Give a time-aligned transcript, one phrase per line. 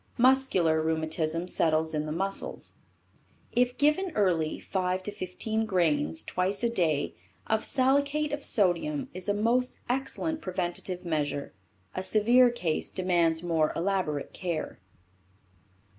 [0.17, 2.73] Muscular rheumatism settles in the muscles.
[3.51, 7.13] If given early 5 to 15 grains, twice a day,
[7.45, 11.53] of salicate of sodium is a most excellent preventative measure.
[11.93, 14.79] A severe case demands more elaborate care.